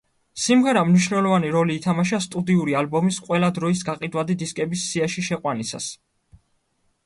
[0.43, 5.95] სიმღერამ მნიშვნელოვანი როლი ითამაშა სტუდიური ალბომის ყველა დროის გაყიდვადი დისკების სიაში შეყვანისას.